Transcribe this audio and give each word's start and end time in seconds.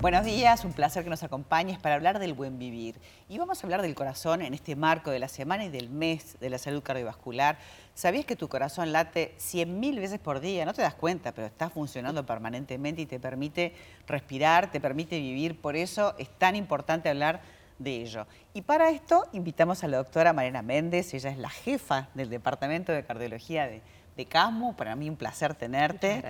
Buenos 0.00 0.24
días, 0.24 0.64
un 0.64 0.72
placer 0.72 1.02
que 1.02 1.10
nos 1.10 1.24
acompañes 1.24 1.80
para 1.80 1.96
hablar 1.96 2.20
del 2.20 2.32
buen 2.32 2.56
vivir. 2.56 3.00
Y 3.28 3.36
vamos 3.36 3.60
a 3.60 3.66
hablar 3.66 3.82
del 3.82 3.96
corazón 3.96 4.42
en 4.42 4.54
este 4.54 4.76
marco 4.76 5.10
de 5.10 5.18
la 5.18 5.26
semana 5.26 5.64
y 5.64 5.70
del 5.70 5.90
mes 5.90 6.38
de 6.38 6.50
la 6.50 6.58
salud 6.58 6.84
cardiovascular. 6.84 7.58
¿Sabías 7.96 8.24
que 8.24 8.36
tu 8.36 8.48
corazón 8.48 8.92
late 8.92 9.34
100.000 9.38 9.96
veces 9.96 10.20
por 10.20 10.38
día? 10.38 10.64
No 10.64 10.72
te 10.72 10.82
das 10.82 10.94
cuenta, 10.94 11.32
pero 11.32 11.48
está 11.48 11.68
funcionando 11.68 12.24
permanentemente 12.24 13.02
y 13.02 13.06
te 13.06 13.18
permite 13.18 13.74
respirar, 14.06 14.70
te 14.70 14.80
permite 14.80 15.18
vivir. 15.18 15.60
Por 15.60 15.74
eso 15.74 16.14
es 16.16 16.28
tan 16.28 16.54
importante 16.54 17.08
hablar 17.08 17.40
de 17.80 17.96
ello. 18.02 18.28
Y 18.54 18.62
para 18.62 18.90
esto 18.90 19.26
invitamos 19.32 19.82
a 19.82 19.88
la 19.88 19.96
doctora 19.96 20.32
Mariana 20.32 20.62
Méndez, 20.62 21.12
ella 21.12 21.30
es 21.30 21.38
la 21.38 21.50
jefa 21.50 22.08
del 22.14 22.30
Departamento 22.30 22.92
de 22.92 23.04
Cardiología 23.04 23.66
de, 23.66 23.82
de 24.18 24.26
Casmo, 24.26 24.76
para 24.76 24.96
mí 24.96 25.08
un 25.08 25.16
placer 25.16 25.54
tenerte. 25.54 26.24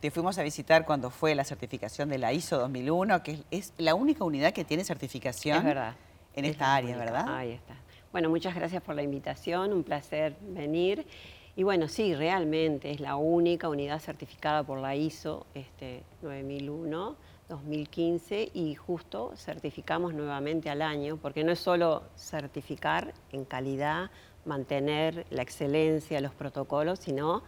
Te 0.00 0.10
fuimos 0.10 0.38
a 0.38 0.42
visitar 0.42 0.86
cuando 0.86 1.10
fue 1.10 1.34
la 1.34 1.44
certificación 1.44 2.08
de 2.08 2.16
la 2.16 2.32
ISO 2.32 2.58
2001, 2.58 3.22
que 3.22 3.44
es, 3.50 3.74
la 3.76 3.94
única 3.94 4.24
unidad 4.24 4.54
que 4.54 4.64
tiene 4.64 4.82
certificación 4.82 5.58
Es 5.58 5.64
verdad. 5.64 5.94
en 6.34 6.46
Es 6.46 6.52
esta 6.52 6.74
área, 6.74 6.96
única. 6.96 7.04
¿verdad? 7.04 7.36
Ahí 7.36 7.52
está. 7.52 7.74
Bueno, 8.12 8.30
muchas 8.30 8.54
gracias 8.54 8.82
por 8.82 8.94
la 8.94 9.02
invitación, 9.02 9.74
un 9.74 9.84
placer 9.84 10.36
venir. 10.40 11.06
Y 11.54 11.64
bueno, 11.64 11.86
sí, 11.86 12.14
realmente 12.14 12.90
es 12.90 13.00
la 13.00 13.16
única 13.16 13.68
unidad 13.68 14.00
certificada 14.00 14.62
por 14.62 14.78
la 14.78 14.96
ISO 14.96 15.46
este, 15.54 16.02
9001, 16.22 17.14
2015, 17.50 18.52
y 18.54 18.74
justo 18.74 19.32
certificamos 19.36 20.14
nuevamente 20.14 20.70
al 20.70 20.80
año, 20.80 21.18
porque 21.18 21.44
no 21.44 21.52
es 21.52 21.58
solo 21.58 22.04
certificar 22.16 23.12
en 23.32 23.44
calidad, 23.44 24.10
mantener 24.44 25.26
la 25.30 25.42
excelencia, 25.42 26.20
los 26.20 26.34
protocolos, 26.34 26.98
sino 26.98 27.42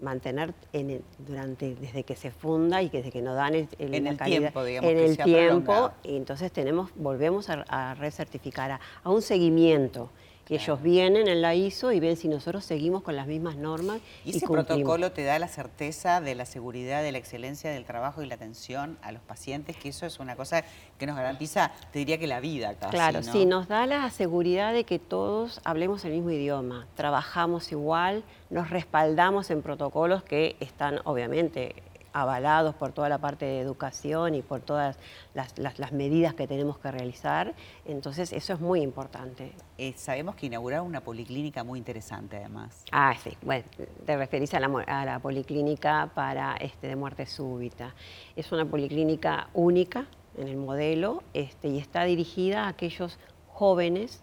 mantener 0.00 0.54
en 0.72 0.90
el- 0.90 1.04
durante 1.18 1.74
desde 1.76 2.02
que 2.02 2.16
se 2.16 2.30
funda 2.30 2.82
y 2.82 2.90
que 2.90 2.98
desde 2.98 3.12
que 3.12 3.22
nos 3.22 3.36
dan 3.36 3.54
el, 3.54 3.68
En 3.78 4.04
la 4.04 4.10
el 4.10 4.16
calidad- 4.16 4.38
tiempo, 4.40 4.64
digamos, 4.64 4.90
en 4.90 4.96
que 4.98 5.04
el 5.06 5.16
tiempo 5.16 5.62
prolongado. 5.64 5.92
y 6.02 6.16
entonces 6.16 6.52
tenemos 6.52 6.90
volvemos 6.96 7.48
a, 7.48 7.64
a 7.68 7.94
recertificar 7.94 8.72
a, 8.72 8.80
a 9.02 9.10
un 9.10 9.22
seguimiento 9.22 10.10
y 10.48 10.54
ellos 10.54 10.82
vienen 10.82 11.28
en 11.28 11.40
la 11.40 11.54
ISO 11.54 11.92
y 11.92 12.00
ven 12.00 12.16
si 12.16 12.28
nosotros 12.28 12.64
seguimos 12.64 13.02
con 13.02 13.16
las 13.16 13.26
mismas 13.26 13.56
normas 13.56 14.00
Y 14.24 14.36
ese 14.36 14.46
protocolo 14.46 15.12
te 15.12 15.24
da 15.24 15.38
la 15.38 15.48
certeza 15.48 16.20
de 16.20 16.34
la 16.34 16.44
seguridad, 16.44 17.02
de 17.02 17.12
la 17.12 17.18
excelencia 17.18 17.70
del 17.70 17.84
trabajo 17.84 18.22
y 18.22 18.26
la 18.26 18.34
atención 18.34 18.98
a 19.02 19.12
los 19.12 19.22
pacientes, 19.22 19.76
que 19.76 19.88
eso 19.88 20.04
es 20.06 20.20
una 20.20 20.36
cosa 20.36 20.64
que 20.98 21.06
nos 21.06 21.16
garantiza, 21.16 21.72
te 21.92 21.98
diría 22.00 22.18
que 22.18 22.26
la 22.26 22.40
vida 22.40 22.74
casi, 22.74 22.90
Claro, 22.92 23.20
¿no? 23.22 23.32
sí, 23.32 23.46
nos 23.46 23.68
da 23.68 23.86
la 23.86 24.10
seguridad 24.10 24.72
de 24.72 24.84
que 24.84 24.98
todos 24.98 25.60
hablemos 25.64 26.04
el 26.04 26.12
mismo 26.12 26.30
idioma, 26.30 26.86
trabajamos 26.94 27.72
igual, 27.72 28.22
nos 28.50 28.70
respaldamos 28.70 29.50
en 29.50 29.62
protocolos 29.62 30.22
que 30.22 30.56
están 30.60 31.00
obviamente 31.04 31.74
avalados 32.14 32.74
por 32.76 32.92
toda 32.92 33.08
la 33.10 33.18
parte 33.18 33.44
de 33.44 33.60
educación 33.60 34.34
y 34.34 34.40
por 34.42 34.60
todas 34.60 34.96
las, 35.34 35.58
las- 35.58 35.78
las 35.78 35.92
medidas 35.92 36.32
que 36.32 36.46
tenemos 36.46 36.78
que 36.78 36.90
realizar. 36.90 37.54
Entonces, 37.84 38.32
eso 38.32 38.54
es 38.54 38.60
muy 38.60 38.80
importante. 38.80 39.52
Eh, 39.76 39.92
sabemos 39.96 40.36
que 40.36 40.46
inauguraron 40.46 40.86
una 40.86 41.00
policlínica 41.02 41.64
muy 41.64 41.78
interesante 41.78 42.36
además. 42.38 42.84
Ah, 42.92 43.14
sí, 43.22 43.36
bueno, 43.42 43.64
te 44.06 44.16
referís 44.16 44.54
a 44.54 44.60
la, 44.60 44.68
mu- 44.68 44.78
a 44.86 45.04
la 45.04 45.18
policlínica 45.18 46.10
para 46.14 46.54
este, 46.56 46.86
de 46.86 46.96
muerte 46.96 47.26
súbita. 47.26 47.94
Es 48.36 48.50
una 48.52 48.64
policlínica 48.64 49.48
única 49.52 50.06
en 50.38 50.48
el 50.48 50.56
modelo 50.56 51.22
este, 51.34 51.68
y 51.68 51.78
está 51.78 52.04
dirigida 52.04 52.64
a 52.64 52.68
aquellos 52.68 53.18
jóvenes 53.48 54.22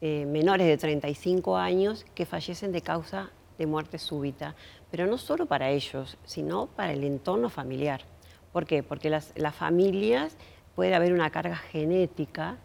eh, 0.00 0.26
menores 0.26 0.66
de 0.66 0.76
35 0.76 1.56
años 1.56 2.04
que 2.14 2.26
fallecen 2.26 2.72
de 2.72 2.82
causa 2.82 3.30
de 3.58 3.66
muerte 3.66 3.98
súbita, 3.98 4.54
pero 4.90 5.06
no 5.06 5.18
solo 5.18 5.46
para 5.46 5.70
ellos, 5.70 6.16
sino 6.24 6.66
para 6.66 6.92
el 6.92 7.04
entorno 7.04 7.48
familiar. 7.48 8.02
¿Por 8.52 8.66
qué? 8.66 8.82
Porque 8.82 9.10
las, 9.10 9.32
las 9.36 9.54
familias 9.54 10.36
puede 10.74 10.94
haber 10.94 11.12
una 11.12 11.30
carga 11.30 11.56
genética 11.56 12.56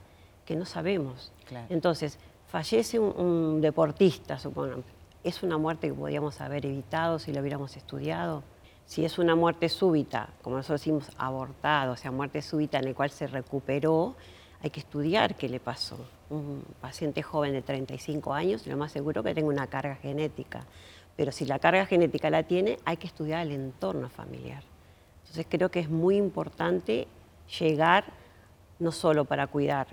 que 0.46 0.56
no 0.56 0.66
sabemos. 0.66 1.32
Claro. 1.48 1.68
Entonces, 1.70 2.18
fallece 2.48 3.00
un, 3.00 3.20
un 3.20 3.62
deportista, 3.62 4.38
supongo. 4.38 4.84
¿Es 5.24 5.44
una 5.44 5.58
muerte 5.58 5.88
que 5.88 5.94
podríamos 5.94 6.42
haber 6.42 6.66
evitado 6.66 7.20
si 7.20 7.32
lo 7.32 7.42
hubiéramos 7.42 7.78
estudiado? 7.78 8.44
Si 8.86 9.06
es 9.06 9.20
una 9.20 9.36
muerte 9.36 9.70
súbita, 9.70 10.30
como 10.42 10.58
nosotros 10.58 10.82
decimos 10.82 11.10
abortado, 11.18 11.94
o 11.94 11.96
sea, 11.96 12.12
muerte 12.12 12.42
súbita 12.42 12.80
en 12.80 12.86
la 12.86 12.94
cual 12.94 13.10
se 13.10 13.28
recuperó, 13.28 14.16
hay 14.64 14.70
que 14.70 14.80
estudiar 14.80 15.36
qué 15.36 15.50
le 15.50 15.60
pasó. 15.60 15.98
Un 16.30 16.64
paciente 16.80 17.22
joven 17.24 17.54
de 17.54 17.62
35 17.62 18.34
años, 18.34 18.66
lo 18.68 18.78
más 18.78 18.92
seguro 18.92 19.24
que 19.24 19.34
tenga 19.34 19.48
una 19.50 19.68
carga 19.68 19.96
genética. 19.96 20.66
Pero 21.16 21.32
si 21.32 21.46
la 21.46 21.60
carga 21.60 21.86
genética 21.86 22.30
la 22.30 22.44
tiene, 22.44 22.78
hay 22.86 22.98
que 22.98 23.08
estudiar 23.08 23.46
el 23.46 23.52
entorno 23.52 24.10
familiar. 24.10 24.64
Entonces 25.22 25.46
creo 25.50 25.70
que 25.70 25.80
es 25.80 25.90
muy 25.90 26.16
importante 26.18 27.08
llegar 27.60 28.06
no 28.80 28.92
solo 28.92 29.26
para 29.26 29.48
cuidar 29.48 29.88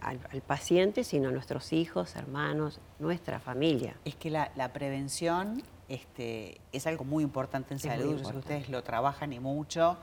al, 0.00 0.20
al 0.30 0.40
paciente, 0.42 1.04
sino 1.04 1.28
a 1.28 1.32
nuestros 1.32 1.72
hijos, 1.72 2.16
hermanos, 2.16 2.80
nuestra 2.98 3.40
familia. 3.40 3.96
Es 4.04 4.16
que 4.16 4.30
la, 4.30 4.50
la 4.56 4.72
prevención 4.72 5.62
este, 5.88 6.60
es 6.72 6.86
algo 6.86 7.04
muy 7.04 7.22
importante 7.24 7.74
en 7.74 7.76
Es 7.76 7.82
salud, 7.82 8.10
importante. 8.10 8.38
ustedes 8.38 8.68
lo 8.68 8.82
trabajan 8.82 9.32
y 9.32 9.40
mucho, 9.40 9.96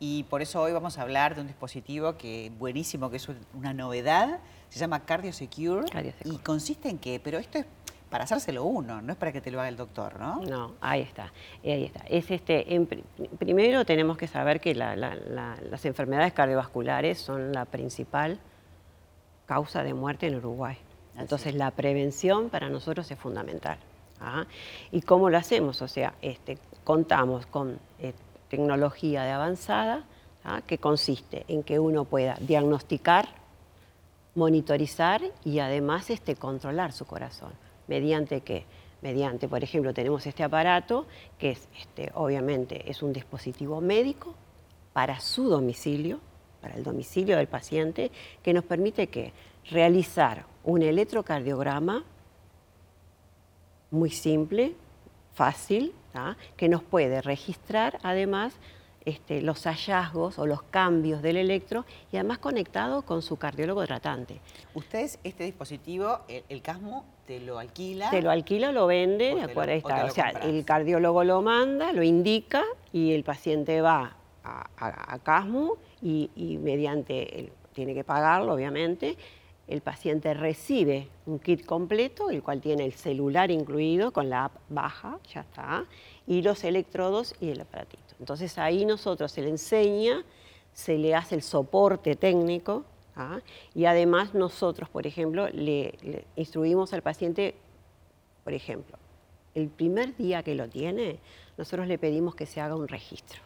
y 0.00 0.24
por 0.24 0.42
eso 0.42 0.60
hoy 0.60 0.72
vamos 0.72 0.98
a 0.98 1.02
hablar 1.02 1.34
de 1.34 1.40
un 1.40 1.46
dispositivo 1.46 2.16
que 2.16 2.50
buenísimo, 2.58 3.10
que 3.10 3.16
es 3.16 3.28
un- 3.28 3.38
una 3.54 3.72
novedad, 3.72 4.40
se 4.68 4.78
llama 4.78 5.04
Cardio 5.04 5.32
Secure, 5.32 5.88
Cardio 5.88 6.12
Secure. 6.12 6.34
y 6.34 6.38
consiste 6.38 6.88
en 6.88 6.98
qué, 6.98 7.20
pero 7.22 7.38
esto 7.38 7.58
es 7.58 7.66
para 8.10 8.24
hacérselo 8.24 8.64
uno, 8.64 9.02
no 9.02 9.12
es 9.12 9.18
para 9.18 9.32
que 9.32 9.40
te 9.40 9.50
lo 9.50 9.58
haga 9.60 9.68
el 9.68 9.76
doctor, 9.76 10.20
¿no? 10.20 10.40
No, 10.42 10.74
ahí 10.80 11.00
está, 11.00 11.32
ahí 11.64 11.84
está. 11.84 12.04
Es 12.08 12.30
este, 12.30 12.74
en 12.74 12.86
primero 13.38 13.84
tenemos 13.84 14.16
que 14.16 14.28
saber 14.28 14.60
que 14.60 14.74
la- 14.74 14.94
la- 14.94 15.16
la- 15.16 15.56
las 15.70 15.84
enfermedades 15.84 16.32
cardiovasculares 16.32 17.18
son 17.18 17.52
la 17.52 17.64
principal 17.64 18.38
causa 19.46 19.82
de 19.82 19.94
muerte 19.94 20.26
en 20.28 20.36
Uruguay. 20.36 20.76
Así 21.14 21.22
Entonces 21.22 21.48
es. 21.48 21.54
la 21.56 21.70
prevención 21.70 22.50
para 22.50 22.68
nosotros 22.68 23.10
es 23.10 23.18
fundamental. 23.18 23.78
¿ah? 24.20 24.44
¿Y 24.92 25.02
cómo 25.02 25.28
lo 25.28 25.36
hacemos? 25.36 25.82
O 25.82 25.88
sea, 25.88 26.14
este, 26.22 26.58
contamos 26.84 27.46
con 27.46 27.78
eh, 27.98 28.14
tecnología 28.48 29.24
de 29.24 29.30
avanzada 29.30 30.04
¿ah? 30.44 30.62
que 30.66 30.78
consiste 30.78 31.44
en 31.48 31.62
que 31.62 31.78
uno 31.78 32.04
pueda 32.04 32.36
diagnosticar, 32.40 33.28
monitorizar 34.34 35.22
y 35.44 35.58
además 35.58 36.10
este, 36.10 36.36
controlar 36.36 36.92
su 36.92 37.04
corazón. 37.04 37.52
¿Mediante 37.86 38.40
qué? 38.40 38.64
Mediante, 39.02 39.48
por 39.48 39.62
ejemplo, 39.62 39.92
tenemos 39.92 40.26
este 40.26 40.42
aparato 40.42 41.06
que 41.38 41.50
es, 41.50 41.68
este, 41.78 42.10
obviamente, 42.14 42.90
es 42.90 43.02
un 43.02 43.12
dispositivo 43.12 43.80
médico 43.80 44.34
para 44.92 45.20
su 45.20 45.48
domicilio, 45.48 46.20
para 46.62 46.74
el 46.74 46.84
domicilio 46.84 47.36
del 47.36 47.46
paciente, 47.46 48.10
que 48.42 48.54
nos 48.54 48.64
permite 48.64 49.08
que 49.08 49.32
realizar 49.70 50.46
un 50.64 50.82
electrocardiograma 50.82 52.04
muy 53.90 54.10
simple, 54.10 54.74
fácil, 55.34 55.92
¿tá? 56.14 56.36
que 56.56 56.68
nos 56.68 56.82
puede 56.84 57.20
registrar 57.22 57.98
además 58.04 58.54
este, 59.04 59.42
los 59.42 59.64
hallazgos 59.66 60.38
o 60.38 60.46
los 60.46 60.62
cambios 60.62 61.20
del 61.22 61.36
electro 61.36 61.84
y 62.12 62.16
además 62.16 62.38
conectado 62.38 63.02
con 63.02 63.20
su 63.20 63.36
cardiólogo 63.36 63.84
tratante. 63.84 64.40
Ustedes, 64.74 65.18
este 65.24 65.42
dispositivo, 65.44 66.20
el, 66.28 66.44
el 66.48 66.62
Casmo, 66.62 67.04
te 67.26 67.40
lo 67.40 67.58
alquila. 67.58 68.10
Te 68.10 68.22
lo 68.22 68.30
alquila, 68.30 68.70
lo 68.70 68.86
vende, 68.86 69.32
O 69.32 69.36
lo- 69.36 69.42
o 70.06 70.10
sea, 70.10 70.30
compras. 70.30 70.44
el 70.48 70.64
cardiólogo 70.64 71.24
lo 71.24 71.42
manda, 71.42 71.92
lo 71.92 72.02
indica 72.04 72.62
y 72.92 73.12
el 73.12 73.24
paciente 73.24 73.80
va 73.80 74.16
a, 74.44 74.66
a, 74.78 75.14
a 75.14 75.18
Casmo 75.18 75.76
y, 76.00 76.30
y 76.36 76.58
mediante, 76.58 77.40
el- 77.40 77.52
tiene 77.74 77.92
que 77.92 78.04
pagarlo 78.04 78.54
obviamente, 78.54 79.16
el 79.66 79.80
paciente 79.80 80.34
recibe 80.34 81.08
un 81.26 81.38
kit 81.38 81.64
completo, 81.64 82.30
el 82.30 82.42
cual 82.42 82.60
tiene 82.60 82.84
el 82.84 82.92
celular 82.92 83.50
incluido 83.50 84.12
con 84.12 84.28
la 84.28 84.46
app 84.46 84.56
baja, 84.68 85.18
ya 85.32 85.40
está, 85.40 85.86
y 86.26 86.42
los 86.42 86.64
electrodos 86.64 87.34
y 87.40 87.50
el 87.50 87.60
aparatito. 87.60 88.02
Entonces 88.20 88.58
ahí 88.58 88.84
nosotros 88.84 89.32
se 89.32 89.42
le 89.42 89.48
enseña, 89.48 90.24
se 90.72 90.98
le 90.98 91.14
hace 91.14 91.34
el 91.34 91.42
soporte 91.42 92.16
técnico 92.16 92.84
¿ah? 93.16 93.40
y 93.74 93.86
además 93.86 94.34
nosotros, 94.34 94.88
por 94.88 95.06
ejemplo, 95.06 95.48
le, 95.48 95.94
le 96.02 96.24
instruimos 96.36 96.92
al 96.92 97.02
paciente, 97.02 97.54
por 98.42 98.52
ejemplo, 98.52 98.98
el 99.54 99.68
primer 99.68 100.16
día 100.16 100.42
que 100.42 100.54
lo 100.54 100.68
tiene, 100.68 101.18
nosotros 101.56 101.86
le 101.86 101.98
pedimos 101.98 102.34
que 102.34 102.46
se 102.46 102.60
haga 102.60 102.74
un 102.74 102.88
registro, 102.88 103.40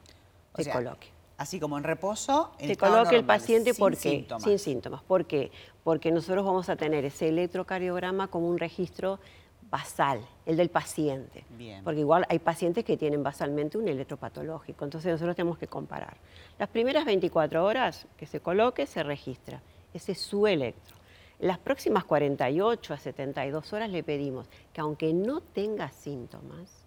O 0.54 0.58
se 0.58 0.64
sea, 0.64 0.72
coloque. 0.72 1.08
Así 1.38 1.60
como 1.60 1.78
en 1.78 1.84
reposo, 1.84 2.52
en 2.58 2.68
Se 2.68 2.76
coloque 2.76 3.14
el 3.14 3.24
paciente 3.24 3.72
sin 3.72 3.78
porque 3.78 3.96
síntomas. 3.96 4.42
sin 4.42 4.58
síntomas. 4.58 5.02
¿Por 5.04 5.24
qué? 5.24 5.52
Porque 5.84 6.10
nosotros 6.10 6.44
vamos 6.44 6.68
a 6.68 6.74
tener 6.74 7.04
ese 7.04 7.28
electrocardiograma 7.28 8.26
como 8.26 8.48
un 8.48 8.58
registro 8.58 9.20
basal, 9.70 10.20
el 10.46 10.56
del 10.56 10.68
paciente. 10.68 11.44
Bien. 11.50 11.84
Porque 11.84 12.00
igual 12.00 12.26
hay 12.28 12.40
pacientes 12.40 12.84
que 12.84 12.96
tienen 12.96 13.22
basalmente 13.22 13.78
un 13.78 13.86
electropatológico, 13.86 14.84
entonces 14.84 15.12
nosotros 15.12 15.36
tenemos 15.36 15.58
que 15.58 15.68
comparar. 15.68 16.16
Las 16.58 16.68
primeras 16.70 17.04
24 17.04 17.64
horas 17.64 18.06
que 18.16 18.26
se 18.26 18.40
coloque, 18.40 18.86
se 18.86 19.04
registra. 19.04 19.62
Ese 19.94 20.12
es 20.12 20.20
su 20.20 20.46
electro. 20.46 20.96
Las 21.38 21.58
próximas 21.58 22.02
48 22.02 22.94
a 22.94 22.96
72 22.96 23.72
horas 23.72 23.90
le 23.90 24.02
pedimos 24.02 24.48
que 24.72 24.80
aunque 24.80 25.12
no 25.12 25.40
tenga 25.40 25.88
síntomas, 25.90 26.84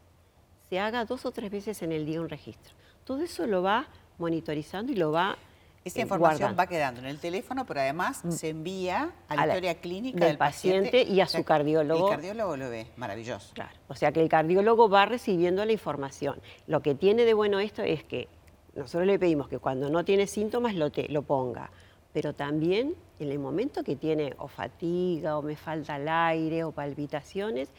se 0.69 0.77
haga 0.77 1.05
dos 1.05 1.25
o 1.25 1.31
tres 1.31 1.51
veces 1.51 1.81
en 1.83 1.93
el 1.93 2.05
día 2.05 2.19
un 2.19 2.27
registro. 2.27 2.73
Todo 3.05 3.21
eso 3.21 3.47
lo 3.47 3.63
va 3.63 3.87
monitorizando 4.21 4.91
y 4.93 4.95
lo 4.95 5.11
va 5.11 5.37
Esa 5.83 5.99
eh, 5.99 6.03
información 6.03 6.55
va 6.57 6.67
quedando 6.67 7.01
en 7.01 7.07
el 7.07 7.17
teléfono, 7.19 7.65
pero 7.65 7.81
además 7.81 8.21
se 8.29 8.49
envía 8.49 9.11
a 9.27 9.35
la, 9.35 9.41
a 9.41 9.45
la- 9.47 9.53
historia 9.53 9.75
clínica 9.81 10.19
del 10.19 10.27
del, 10.29 10.37
paciente, 10.37 10.85
paciente 10.91 11.11
y 11.13 11.19
a 11.19 11.25
O 11.25 11.27
sea, 11.27 11.39
su 11.41 11.43
cardiólogo. 11.45 12.07
El 12.07 12.15
cardiólogo 12.15 12.55
lo 12.55 12.69
ve, 12.69 12.87
maravilloso. 12.95 13.53
Claro, 13.53 13.71
o 13.89 13.95
sea 13.95 14.11
que 14.13 14.21
el 14.21 14.29
cardiólogo 14.29 14.87
va 14.89 15.05
recibiendo 15.07 15.65
la 15.65 15.71
información. 15.73 16.39
Lo 16.67 16.81
que 16.81 16.95
tiene 16.95 17.25
de 17.25 17.33
bueno 17.33 17.59
esto 17.59 17.81
es 17.81 18.03
que 18.05 18.29
nosotros 18.75 19.05
le 19.05 19.19
pedimos 19.19 19.49
que 19.49 19.59
cuando 19.59 19.89
no 19.89 20.05
tiene 20.05 20.27
síntomas 20.27 20.75
lo, 20.75 20.91
te- 20.91 21.09
lo 21.09 21.23
ponga, 21.23 21.71
pero 22.13 22.33
también 22.33 22.95
en 23.19 23.31
el 23.31 23.39
momento 23.39 23.83
que 23.83 23.95
tiene 23.95 24.33
o 24.37 24.47
fatiga 24.47 25.37
o 25.37 25.41
me 25.41 25.55
falta 25.55 25.97
el 25.97 26.07
aire 26.07 26.63
o 26.63 26.71
palpitaciones, 26.71 27.69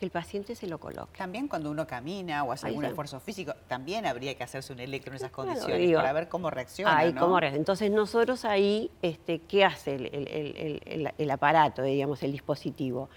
que 0.00 0.06
el 0.06 0.10
paciente 0.10 0.54
se 0.54 0.66
lo 0.66 0.78
coloque. 0.80 1.18
También 1.18 1.46
cuando 1.46 1.70
uno 1.70 1.86
camina 1.86 2.42
o 2.44 2.52
hace 2.52 2.66
Ahí 2.66 2.70
algún 2.72 2.86
esfuerzo 2.86 3.20
físico, 3.20 3.52
también 3.68 4.06
habría 4.06 4.34
que 4.34 4.42
hacerse 4.42 4.72
un 4.72 4.80
electro 4.80 5.12
en 5.12 5.16
esas 5.16 5.30
Claro, 5.30 5.48
condiciones 5.50 5.78
digo, 5.86 5.98
para 6.00 6.14
ver 6.14 6.30
cómo 6.30 6.48
reacciona, 6.48 6.96
Ahí, 6.96 7.12
¿no? 7.12 7.20
cómo 7.20 7.38
Entonces 7.38 7.90
nosotros 7.90 8.46
ahí, 8.46 8.90
este, 9.02 9.40
¿qué 9.40 9.62
hace 9.66 9.96
el, 9.96 10.06
el- 10.06 10.28
el- 10.28 10.56
el- 10.56 10.82
el- 10.86 11.14
el 11.18 11.30
aparato, 11.30 11.82
digamos, 11.82 12.22
el 12.22 12.32
dispositivo? 12.32 13.10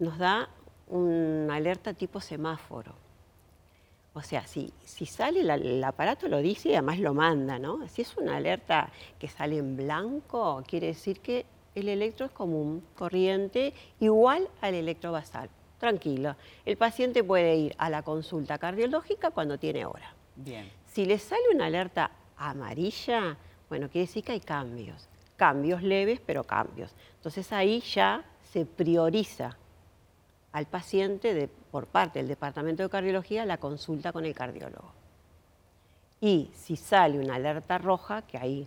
Nos 0.00 0.18
da 0.18 0.48
una 0.88 1.54
alerta 1.54 1.94
tipo 1.94 2.20
semáforo. 2.20 2.92
O 4.14 4.22
sea, 4.22 4.48
si, 4.48 4.72
si 4.84 5.06
sale 5.06 5.44
la- 5.44 5.54
el 5.54 5.84
aparato 5.84 6.26
lo 6.26 6.38
dice 6.38 6.70
y 6.70 6.72
además 6.72 6.98
lo 6.98 7.14
manda, 7.14 7.60
¿no? 7.60 7.86
Si 7.86 8.02
es 8.02 8.16
una 8.16 8.36
alerta 8.36 8.90
que 9.20 9.28
sale 9.28 9.58
en 9.58 9.76
blanco, 9.76 10.60
quiere 10.66 10.88
decir 10.88 11.20
que 11.20 11.46
el 11.76 11.88
electro 11.88 12.26
es 12.26 12.32
común, 12.32 12.82
corriente, 12.96 13.72
igual 14.00 14.48
al 14.60 14.74
electrovasal. 14.74 15.48
Tranquilo. 15.78 16.34
El 16.64 16.76
paciente 16.76 17.22
puede 17.22 17.54
ir 17.56 17.74
a 17.78 17.88
la 17.88 18.02
consulta 18.02 18.58
cardiológica 18.58 19.30
cuando 19.30 19.58
tiene 19.58 19.86
hora. 19.86 20.12
Bien. 20.36 20.70
Si 20.86 21.04
le 21.04 21.18
sale 21.18 21.42
una 21.54 21.66
alerta 21.66 22.10
amarilla, 22.36 23.36
bueno, 23.68 23.88
quiere 23.88 24.06
decir 24.06 24.24
que 24.24 24.32
hay 24.32 24.40
cambios. 24.40 25.08
Cambios 25.36 25.82
leves, 25.82 26.20
pero 26.24 26.42
cambios. 26.44 26.92
Entonces 27.16 27.52
ahí 27.52 27.80
ya 27.80 28.24
se 28.52 28.64
prioriza 28.66 29.56
al 30.52 30.66
paciente 30.66 31.34
de- 31.34 31.46
por 31.48 31.86
parte 31.86 32.18
del 32.18 32.26
Departamento 32.28 32.82
de 32.82 32.88
Cardiología 32.88 33.44
la 33.46 33.58
consulta 33.58 34.12
con 34.12 34.24
el 34.24 34.34
cardiólogo. 34.34 34.92
Y 36.20 36.50
si 36.54 36.74
sale 36.76 37.18
una 37.20 37.36
alerta 37.36 37.78
roja, 37.78 38.22
que 38.22 38.38
ahí 38.38 38.66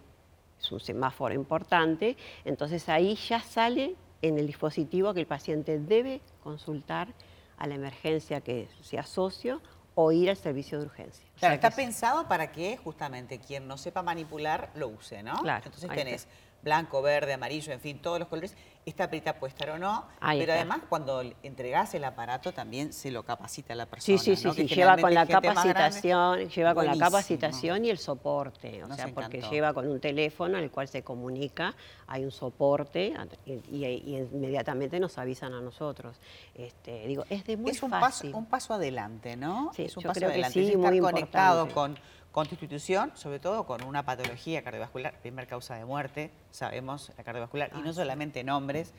es 0.60 0.72
un 0.72 0.80
semáforo 0.80 1.34
importante, 1.34 2.16
entonces 2.46 2.88
ahí 2.88 3.16
ya 3.16 3.42
sale 3.42 3.96
en 4.22 4.38
el 4.38 4.48
dispositivo 4.48 5.14
que 5.14 5.22
el 5.22 5.28
paciente 5.28 5.80
debe 5.80 6.22
consultar 6.44 7.14
a 7.58 7.68
la 7.68 7.76
emergencia 7.76 8.42
que 8.42 8.68
sea 8.82 9.04
socio 9.04 9.62
o 9.96 10.12
ir 10.12 10.30
al 10.30 10.38
servicio 10.38 10.80
de 10.80 10.86
urgencia. 10.86 11.26
O 11.36 11.40
Claro, 11.40 11.54
sea 11.54 11.70
está 11.70 11.72
pensado 11.72 12.28
para 12.28 12.52
que 12.52 12.78
justamente 12.78 13.40
quien 13.40 13.68
no 13.68 13.78
sepa 13.78 14.02
manipular 14.02 14.72
lo 14.76 14.88
use, 14.88 15.22
¿no? 15.22 15.36
Claro, 15.42 15.64
Entonces 15.66 15.90
tenés 15.90 16.22
está. 16.24 16.34
Blanco, 16.64 17.02
verde, 17.02 17.34
amarillo, 17.34 17.74
en 17.74 17.80
fin, 17.80 18.00
todos 18.02 18.20
los 18.20 18.28
colores. 18.28 18.56
Esta 18.84 19.08
perita 19.12 19.38
puede 19.38 19.52
estar 19.52 19.70
o 19.70 19.78
no, 19.78 20.08
Ahí 20.20 20.40
pero 20.40 20.54
está. 20.54 20.62
además 20.64 20.80
cuando 20.90 21.22
entregás 21.44 21.94
el 21.94 22.04
aparato 22.04 22.52
también 22.52 22.94
se 22.94 23.12
lo 23.12 23.22
capacita 23.24 23.74
a 23.74 23.76
la 23.76 23.86
persona. 23.86 24.18
Sí, 24.18 24.18
sí, 24.18 24.36
sí, 24.36 24.48
¿no? 24.48 24.54
sí, 24.56 24.66
Que 24.66 24.74
lleva 24.76 24.98
con 24.98 25.14
la 25.14 25.20
más 25.22 25.28
grande- 25.30 25.48
capacitación, 25.50 26.50
lleva 26.50 26.74
con 26.74 26.86
la 26.88 26.98
capacitación 26.98 27.86
y 27.86 27.92
el 27.92 28.00
soporte, 28.00 28.84
o 28.84 28.88
Nos 28.88 28.98
sea, 28.98 29.08
porque 29.14 29.40
lleva 29.52 29.72
con 29.76 29.88
un 29.88 30.00
teléfono 30.00 30.58
el 30.58 30.72
cual 30.72 30.88
se 30.88 31.04
comunica, 31.04 31.76
hay 32.08 32.24
un 32.26 32.32
soporte 32.32 33.14
y, 33.46 33.52
y- 33.72 33.86
y 33.86 34.18
inmediatamente 34.18 35.00
nos 35.00 35.16
avisan 35.20 35.54
a 35.54 35.62
nosotros. 35.62 36.18
Este, 36.56 37.06
digo, 37.08 37.24
es 37.30 37.46
de 37.46 37.58
muy 37.58 37.70
es 37.70 37.84
un 37.84 37.92
fácil. 37.92 38.32
paso, 38.32 38.38
un 38.40 38.46
paso 38.48 38.74
adelante, 38.74 39.36
¿no? 39.38 39.72
Sí, 39.76 39.84
es 39.84 39.96
un 39.98 40.02
yo 40.04 40.08
paso 40.10 40.20
creo 40.20 40.30
que 40.30 40.34
adelante. 40.34 40.54
sí, 40.60 40.68
es 40.70 40.76
estar 40.76 40.92
muy 40.92 41.00
conectado 41.00 41.68
importante. 41.68 42.02
con, 42.02 42.12
con 42.32 42.48
tu 42.48 42.56
institución, 42.56 43.12
sobre 43.16 43.40
todo 43.40 43.66
con 43.66 43.84
una 43.84 44.04
patología 44.04 44.64
cardiovascular, 44.64 45.14
primer 45.20 45.48
causa 45.48 45.76
de 45.76 45.86
muerte, 45.86 46.32
sabemos, 46.52 47.12
la 47.18 47.24
cardiovascular, 47.24 47.70
y 47.74 47.78
Ah, 47.80 47.82
no 47.84 47.94
solamente 47.94 48.40
en 48.40 48.50
hombres, 48.50 48.94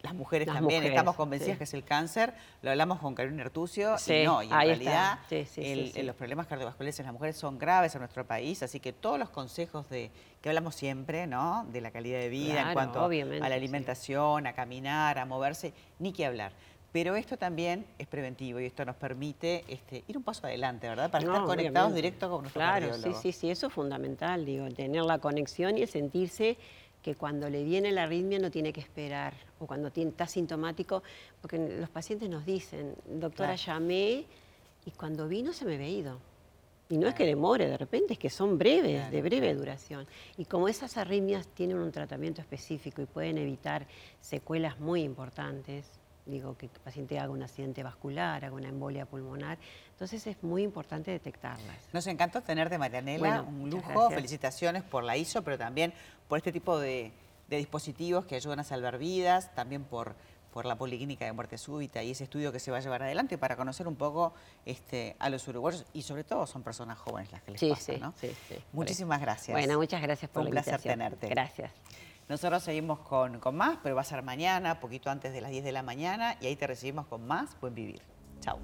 las 0.00 0.14
mujeres 0.14 0.48
Las 0.48 0.56
también, 0.56 0.80
mujeres, 0.80 0.96
estamos 0.96 1.14
convencidas 1.14 1.52
sí. 1.54 1.58
que 1.58 1.64
es 1.64 1.74
el 1.74 1.84
cáncer, 1.84 2.34
lo 2.62 2.70
hablamos 2.72 2.98
con 2.98 3.14
Carolina 3.14 3.42
Ertucio, 3.42 3.96
Sí, 3.98 4.14
y 4.14 4.24
no, 4.24 4.42
y 4.42 4.46
en 4.46 4.52
realidad. 4.52 5.18
Sí, 5.28 5.46
el- 5.58 6.06
los 6.06 6.16
problemas 6.16 6.48
cardiovasculares 6.48 6.98
en 6.98 7.06
las 7.06 7.12
mujeres 7.12 7.36
son 7.36 7.56
graves 7.56 7.94
en 7.94 8.00
nuestro 8.00 8.26
país, 8.26 8.64
así 8.64 8.80
que 8.80 8.92
todos 8.92 9.16
los 9.16 9.28
consejos 9.30 9.88
de 9.88 10.10
que 10.40 10.48
hablamos 10.48 10.74
siempre, 10.74 11.28
¿no? 11.28 11.64
De 11.70 11.80
la 11.80 11.92
calidad 11.92 12.18
de 12.18 12.30
vida 12.30 12.62
en 12.62 12.72
cuanto 12.72 13.04
a 13.04 13.08
la 13.48 13.54
alimentación, 13.54 14.48
a 14.48 14.54
caminar, 14.54 15.20
a 15.20 15.24
moverse, 15.24 15.72
ni 16.00 16.12
que 16.12 16.26
hablar. 16.26 16.50
Pero 16.92 17.16
esto 17.16 17.38
también 17.38 17.86
es 17.98 18.06
preventivo 18.06 18.60
y 18.60 18.66
esto 18.66 18.84
nos 18.84 18.96
permite 18.96 19.64
este, 19.66 20.04
ir 20.06 20.18
un 20.18 20.22
paso 20.22 20.46
adelante, 20.46 20.86
¿verdad? 20.88 21.10
Para 21.10 21.24
estar 21.24 21.44
conectados 21.44 21.88
obviamente. 21.92 21.96
directo 21.96 22.30
con 22.30 22.42
nuestro 22.42 22.60
Claro, 22.60 22.88
cardiólogo. 22.88 23.20
sí, 23.22 23.32
sí, 23.32 23.38
sí, 23.40 23.50
eso 23.50 23.68
es 23.68 23.72
fundamental, 23.72 24.44
digo, 24.44 24.68
tener 24.70 25.02
la 25.02 25.18
conexión 25.18 25.78
y 25.78 25.82
el 25.82 25.88
sentirse 25.88 26.58
que 27.02 27.14
cuando 27.14 27.48
le 27.48 27.64
viene 27.64 27.90
la 27.92 28.02
arritmia 28.04 28.38
no 28.38 28.50
tiene 28.50 28.72
que 28.74 28.80
esperar, 28.80 29.34
o 29.58 29.66
cuando 29.66 29.90
tiene- 29.90 30.10
está 30.10 30.26
sintomático, 30.26 31.02
porque 31.40 31.58
los 31.58 31.88
pacientes 31.88 32.28
nos 32.28 32.44
dicen, 32.44 32.94
doctora, 33.06 33.56
Claro. 33.56 33.80
llamé 33.80 34.26
y 34.84 34.90
cuando 34.90 35.26
vino 35.28 35.52
se 35.54 35.64
me 35.64 35.74
había 35.76 35.88
ido. 35.88 36.20
Y 36.90 36.98
no 36.98 37.08
es 37.08 37.14
que 37.14 37.24
demore, 37.24 37.66
de 37.68 37.78
repente 37.78 38.12
es 38.12 38.18
que 38.18 38.28
son 38.28 38.58
breves, 38.58 38.96
Claro, 39.00 39.10
de 39.12 39.22
breve 39.22 39.54
duración. 39.54 40.06
Y 40.36 40.44
como 40.44 40.68
esas 40.68 40.98
arritmias 40.98 41.48
tienen 41.48 41.78
un 41.78 41.90
tratamiento 41.90 42.42
específico 42.42 43.00
y 43.00 43.06
pueden 43.06 43.38
evitar 43.38 43.86
secuelas 44.20 44.78
muy 44.78 45.02
importantes, 45.02 45.86
digo 46.26 46.56
que 46.56 46.66
el 46.66 46.72
paciente 46.72 47.18
haga 47.18 47.30
un 47.30 47.42
accidente 47.42 47.82
vascular, 47.82 48.44
haga 48.44 48.54
una 48.54 48.68
embolia 48.68 49.06
pulmonar, 49.06 49.58
entonces 49.90 50.26
es 50.26 50.42
muy 50.42 50.62
importante 50.62 51.10
detectarlas. 51.10 51.76
Nos 51.92 52.06
encantó 52.06 52.40
tenerte, 52.42 52.78
Marianela, 52.78 53.42
Bueno, 53.42 53.62
un 53.62 53.70
lujo. 53.70 54.10
Felicitaciones 54.10 54.82
por 54.82 55.02
la 55.04 55.16
ISO, 55.16 55.42
pero 55.42 55.58
también 55.58 55.92
por 56.28 56.38
este 56.38 56.52
tipo 56.52 56.78
de, 56.78 57.12
de 57.48 57.56
dispositivos 57.56 58.24
que 58.24 58.36
ayudan 58.36 58.60
a 58.60 58.64
salvar 58.64 58.98
vidas, 58.98 59.52
también 59.54 59.82
por, 59.84 60.14
por 60.52 60.64
la 60.64 60.76
Policlínica 60.76 61.24
de 61.24 61.32
Muerte 61.32 61.58
Súbita 61.58 62.02
y 62.02 62.10
ese 62.12 62.24
estudio 62.24 62.52
que 62.52 62.60
se 62.60 62.70
va 62.70 62.76
a 62.76 62.80
llevar 62.80 63.02
adelante 63.02 63.36
para 63.38 63.56
conocer 63.56 63.88
un 63.88 63.96
poco 63.96 64.32
este, 64.64 65.16
a 65.18 65.28
los 65.28 65.46
uruguayos 65.48 65.84
y 65.92 66.02
sobre 66.02 66.24
todo 66.24 66.46
son 66.46 66.62
personas 66.62 66.98
jóvenes 66.98 67.32
las 67.32 67.42
que 67.42 67.50
les 67.52 67.60
Sí, 67.60 67.70
pasa, 67.70 67.92
sí, 67.94 67.98
¿no? 68.00 68.14
sí. 68.20 68.30
Muchísimas 68.72 69.20
gracias. 69.20 69.56
Bueno, 69.56 69.76
muchas 69.78 70.00
gracias 70.02 70.30
por 70.30 70.42
Fue 70.42 70.50
un 70.50 70.54
la 70.54 70.62
placer 70.62 70.80
tenerte. 70.82 71.28
Gracias. 71.28 71.70
Nosotros 72.28 72.62
seguimos 72.62 73.00
con, 73.00 73.40
con 73.40 73.56
más, 73.56 73.78
pero 73.82 73.94
va 73.94 74.00
a 74.00 74.04
ser 74.04 74.22
mañana, 74.22 74.80
poquito 74.80 75.10
antes 75.10 75.32
de 75.32 75.40
las 75.40 75.50
10 75.50 75.64
de 75.64 75.72
la 75.72 75.82
mañana, 75.82 76.36
y 76.40 76.46
ahí 76.46 76.56
te 76.56 76.66
recibimos 76.66 77.06
con 77.06 77.26
más 77.26 77.58
Buen 77.60 77.74
Vivir. 77.74 78.02
Chao. 78.40 78.58